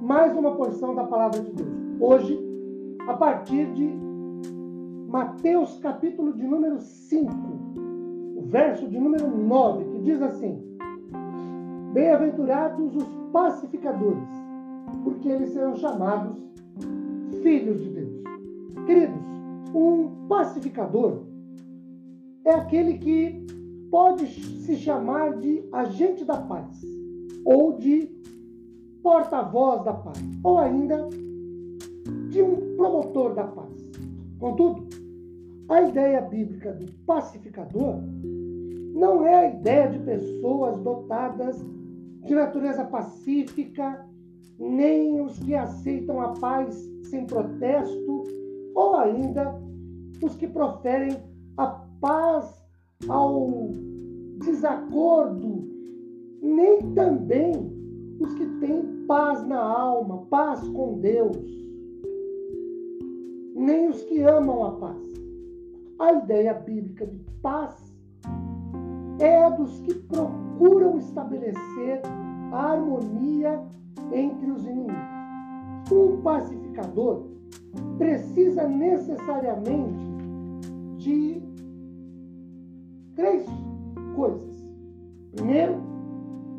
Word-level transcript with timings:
mais 0.00 0.36
uma 0.36 0.54
porção 0.54 0.94
da 0.94 1.04
palavra 1.04 1.40
de 1.40 1.50
Deus. 1.50 1.68
Hoje, 2.00 2.38
a 3.06 3.14
partir 3.14 3.66
de 3.72 3.88
Mateus, 5.08 5.78
capítulo 5.78 6.32
de 6.32 6.46
número 6.46 6.78
5, 6.78 7.32
o 8.36 8.42
verso 8.46 8.86
de 8.88 8.98
número 8.98 9.28
9, 9.28 9.84
que 9.84 9.98
diz 10.00 10.22
assim: 10.22 10.62
Bem-aventurados 11.92 12.94
os 12.94 13.04
pacificadores, 13.32 14.28
porque 15.04 15.28
eles 15.28 15.50
serão 15.50 15.74
chamados 15.76 16.38
filhos 17.42 17.82
de 17.82 17.90
Deus. 17.90 18.22
Queridos, 18.86 19.20
um 19.74 20.26
pacificador 20.28 21.22
é 22.44 22.52
aquele 22.52 22.98
que 22.98 23.46
pode 23.90 24.26
se 24.26 24.76
chamar 24.76 25.38
de 25.38 25.64
agente 25.72 26.24
da 26.24 26.36
paz 26.36 26.80
ou 27.44 27.72
de 27.78 28.10
porta-voz 29.08 29.82
da 29.84 29.94
paz, 29.94 30.18
ou 30.44 30.58
ainda 30.58 31.08
de 32.28 32.42
um 32.42 32.76
promotor 32.76 33.34
da 33.34 33.44
paz. 33.44 33.90
Contudo, 34.38 34.86
a 35.66 35.80
ideia 35.80 36.20
bíblica 36.20 36.74
do 36.74 36.92
pacificador 37.06 38.02
não 38.94 39.26
é 39.26 39.34
a 39.34 39.48
ideia 39.48 39.88
de 39.88 39.98
pessoas 40.00 40.78
dotadas 40.80 41.56
de 42.22 42.34
natureza 42.34 42.84
pacífica, 42.84 44.06
nem 44.58 45.22
os 45.22 45.38
que 45.38 45.54
aceitam 45.54 46.20
a 46.20 46.34
paz 46.34 46.76
sem 47.04 47.24
protesto, 47.24 48.24
ou 48.74 48.94
ainda 48.94 49.58
os 50.22 50.36
que 50.36 50.46
proferem 50.46 51.16
a 51.56 51.66
paz 51.98 52.62
ao 53.08 53.70
desacordo, 54.44 55.66
nem 56.42 56.92
também 56.92 57.77
paz 59.08 59.42
na 59.46 59.58
alma, 59.58 60.26
paz 60.28 60.60
com 60.68 61.00
Deus, 61.00 61.38
nem 63.56 63.88
os 63.88 64.02
que 64.04 64.20
amam 64.20 64.64
a 64.64 64.72
paz. 64.72 65.02
A 65.98 66.12
ideia 66.12 66.52
bíblica 66.52 67.06
de 67.06 67.18
paz 67.42 67.74
é 69.18 69.50
dos 69.50 69.80
que 69.80 69.94
procuram 69.94 70.98
estabelecer 70.98 72.02
a 72.52 72.72
harmonia 72.72 73.60
entre 74.12 74.50
os 74.50 74.64
inimigos. 74.66 74.94
Um 75.90 76.20
pacificador 76.20 77.24
precisa 77.96 78.68
necessariamente 78.68 80.06
de 80.98 81.42
três 83.16 83.46
coisas. 84.14 84.62
Primeiro, 85.32 85.80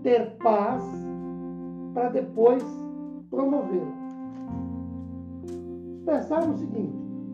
ter 0.02 0.36
paz 0.38 0.84
para 1.94 2.10
depois 2.10 2.64
promovê-lo. 3.30 3.94
Pensar 6.06 6.48
no 6.48 6.58
seguinte: 6.58 6.94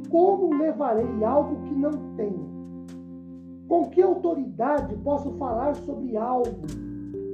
como 0.09 0.57
levarei 0.57 1.23
algo 1.23 1.63
que 1.63 1.73
não 1.73 1.91
tenho? 2.15 2.55
Com 3.67 3.89
que 3.89 4.01
autoridade 4.01 4.95
posso 4.97 5.31
falar 5.33 5.75
sobre 5.75 6.15
algo 6.17 6.61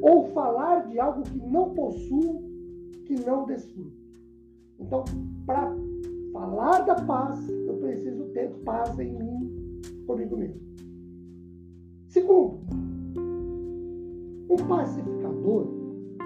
ou 0.02 0.26
falar 0.30 0.88
de 0.88 1.00
algo 1.00 1.24
que 1.24 1.38
não 1.38 1.72
possuo, 1.72 2.42
que 3.06 3.16
não 3.26 3.46
desfruto? 3.46 4.02
Então, 4.80 5.04
para 5.46 5.76
falar 6.32 6.80
da 6.86 6.96
paz, 6.96 7.50
eu 7.50 7.76
preciso 7.78 8.24
ter 8.30 8.50
paz 8.64 8.98
em 9.00 9.14
mim, 9.14 9.82
comigo 10.08 10.38
mesmo. 10.38 10.62
Segundo, 12.08 12.60
um 14.50 14.68
pacificador 14.68 15.81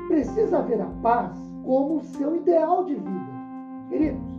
precisa 0.07 0.61
ver 0.61 0.81
a 0.81 0.89
paz 1.01 1.37
como 1.63 2.01
seu 2.01 2.35
ideal 2.35 2.85
de 2.85 2.95
vida. 2.95 3.35
Queridos, 3.89 4.35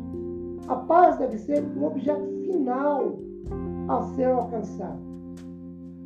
a 0.69 0.77
paz 0.77 1.19
deve 1.19 1.39
ser 1.39 1.65
um 1.77 1.85
objeto 1.85 2.27
final 2.43 3.19
a 3.89 4.03
ser 4.15 4.27
alcançado. 4.27 4.99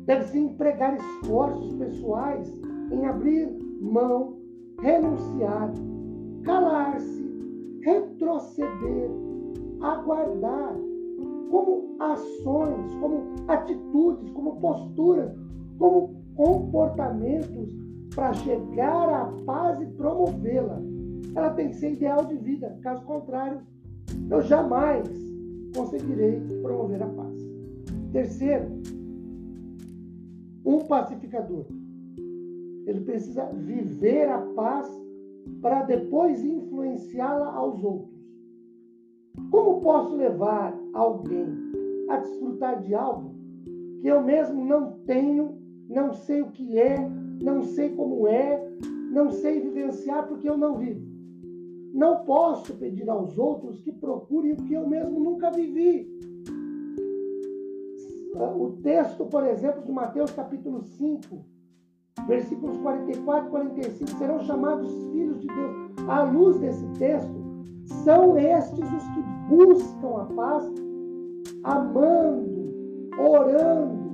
Deve-se 0.05 0.39
empregar 0.39 0.95
esforços 0.95 1.73
pessoais 1.75 2.51
em 2.91 3.05
abrir 3.05 3.49
mão, 3.81 4.35
renunciar, 4.79 5.71
calar-se, 6.43 7.79
retroceder, 7.81 9.09
aguardar, 9.81 10.75
como 11.49 11.95
ações, 11.99 12.93
como 12.99 13.23
atitudes, 13.47 14.29
como 14.31 14.59
posturas, 14.59 15.31
como 15.77 16.21
comportamentos 16.35 17.75
para 18.15 18.33
chegar 18.33 19.09
à 19.09 19.25
paz 19.45 19.81
e 19.81 19.85
promovê-la. 19.85 20.79
Ela 21.35 21.51
tem 21.51 21.69
que 21.69 21.75
ser 21.75 21.93
ideal 21.93 22.25
de 22.25 22.35
vida. 22.35 22.77
Caso 22.81 23.03
contrário, 23.05 23.61
eu 24.29 24.41
jamais 24.41 25.07
conseguirei 25.75 26.41
promover 26.61 27.01
a 27.01 27.07
paz. 27.07 27.35
Terceiro, 28.11 28.81
um 30.65 30.79
pacificador. 30.79 31.65
Ele 32.85 33.01
precisa 33.01 33.45
viver 33.45 34.29
a 34.29 34.39
paz 34.55 34.89
para 35.61 35.83
depois 35.83 36.43
influenciá-la 36.43 37.53
aos 37.53 37.81
outros. 37.83 38.19
Como 39.49 39.81
posso 39.81 40.15
levar 40.15 40.77
alguém 40.93 41.47
a 42.09 42.17
desfrutar 42.17 42.81
de 42.81 42.93
algo 42.93 43.33
que 44.01 44.07
eu 44.07 44.21
mesmo 44.21 44.65
não 44.65 44.99
tenho, 45.05 45.57
não 45.87 46.13
sei 46.13 46.41
o 46.41 46.51
que 46.51 46.77
é, 46.77 46.97
não 47.41 47.63
sei 47.63 47.89
como 47.95 48.27
é, 48.27 48.67
não 49.11 49.31
sei 49.31 49.59
vivenciar 49.59 50.27
porque 50.27 50.49
eu 50.49 50.57
não 50.57 50.77
vivo. 50.77 51.01
Não 51.93 52.23
posso 52.23 52.73
pedir 52.75 53.09
aos 53.09 53.37
outros 53.37 53.81
que 53.81 53.91
procurem 53.91 54.53
o 54.53 54.57
que 54.57 54.73
eu 54.73 54.87
mesmo 54.87 55.19
nunca 55.19 55.51
vivi. 55.51 56.09
O 58.33 58.77
texto, 58.81 59.25
por 59.25 59.45
exemplo, 59.45 59.83
de 59.83 59.91
Mateus 59.91 60.31
capítulo 60.31 60.81
5, 60.81 61.45
versículos 62.27 62.77
44 62.77 63.47
e 63.47 63.51
45, 63.51 64.17
serão 64.17 64.39
chamados 64.39 64.91
filhos 65.11 65.41
de 65.41 65.47
Deus. 65.47 66.07
À 66.07 66.23
luz 66.23 66.57
desse 66.59 66.87
texto, 66.97 67.41
são 68.03 68.37
estes 68.37 68.79
os 68.79 69.03
que 69.09 69.21
buscam 69.49 70.21
a 70.21 70.25
paz, 70.33 70.71
amando, 71.63 72.71
orando, 73.19 74.11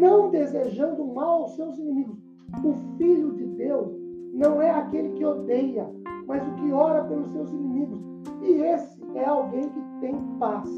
não 0.00 0.30
desejando 0.30 1.04
mal 1.06 1.42
aos 1.42 1.54
seus 1.54 1.78
inimigos. 1.78 2.23
O 2.62 2.96
Filho 2.96 3.32
de 3.34 3.46
Deus 3.46 3.88
não 4.32 4.60
é 4.60 4.70
aquele 4.70 5.10
que 5.10 5.24
odeia, 5.24 5.88
mas 6.26 6.46
o 6.46 6.54
que 6.54 6.72
ora 6.72 7.04
pelos 7.04 7.30
seus 7.32 7.50
inimigos. 7.50 8.00
E 8.42 8.52
esse 8.62 9.02
é 9.14 9.24
alguém 9.24 9.62
que 9.62 9.80
tem 10.00 10.14
paz. 10.38 10.68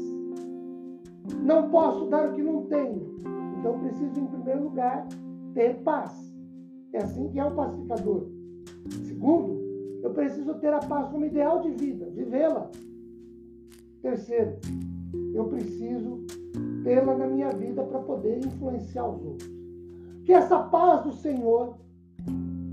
Não 1.43 1.69
posso 1.69 2.05
dar 2.05 2.29
o 2.29 2.33
que 2.33 2.41
não 2.41 2.63
tenho. 2.65 3.17
Então 3.59 3.79
preciso, 3.79 4.19
em 4.19 4.27
primeiro 4.27 4.63
lugar, 4.65 5.07
ter 5.53 5.81
paz. 5.83 6.33
É 6.93 6.99
assim 6.99 7.29
que 7.29 7.39
é 7.39 7.45
um 7.45 7.55
pacificador. 7.55 8.27
Segundo, 9.05 9.57
eu 10.03 10.11
preciso 10.11 10.53
ter 10.55 10.73
a 10.73 10.79
paz 10.79 11.09
como 11.09 11.25
ideal 11.25 11.61
de 11.61 11.71
vida, 11.71 12.09
vivê-la. 12.11 12.69
Terceiro, 14.01 14.53
eu 15.33 15.45
preciso 15.45 16.25
tê-la 16.83 17.15
na 17.15 17.27
minha 17.27 17.49
vida 17.49 17.83
para 17.83 17.99
poder 17.99 18.37
influenciar 18.37 19.07
os 19.07 19.25
outros. 19.25 19.56
Que 20.27 20.33
essa 20.33 20.59
paz 20.59 21.05
do 21.05 21.13
Senhor 21.13 21.77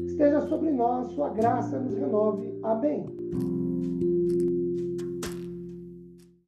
esteja 0.00 0.40
sobre 0.48 0.72
nós, 0.72 1.06
sua 1.12 1.28
graça 1.28 1.78
nos 1.78 1.94
renove. 1.94 2.52
Amém. 2.64 3.06